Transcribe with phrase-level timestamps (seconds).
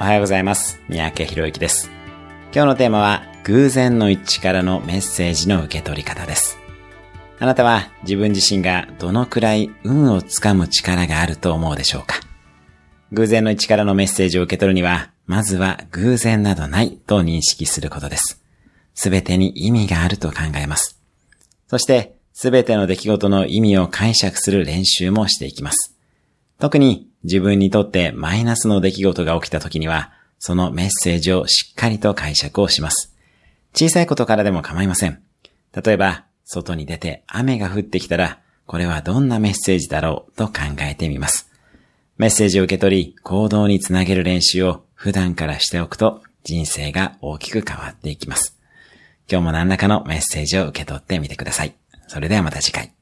[0.00, 0.80] おはようございます。
[0.88, 1.90] 三宅博之です。
[2.54, 6.56] 今日のテーマは、偶然の一致からのメッセージの受け取り方です。
[7.40, 12.20] あなたは自分自身がどのくらい運をつかむ力があると思うでしょうか？
[13.10, 18.40] 偶然の一致からのメッセージを受け取るには、まずは偶然などないと認識することです。
[18.94, 21.02] すべてに意味があると考えます。
[21.66, 25.96] そして、すべての出来事の意味を解釈する練習もしていきます。
[26.60, 33.14] 特に自分にとってマイナスの出来事が起きた時には、そのメッセージをしっかりと解釈をします。
[33.74, 35.20] 小さいことからでも構いません。
[35.74, 41.50] 例えば、外に出て雨が降ってきたら、これはどんなメッセージだろうと考えてみます。
[42.16, 48.58] メッセージを受け取り、行動につなげる練習を普段からしておくと、人生が大きく変わっていきます。
[49.30, 51.74] 今日も何らかのメッセージを受け取ってみてください。
[52.06, 52.97] それではまた次回。